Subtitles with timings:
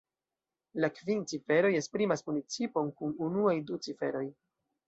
[0.85, 4.27] La kvin ciferoj esprimas municipon kun unuaj du ciferoj.